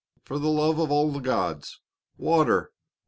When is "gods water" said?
1.19-2.71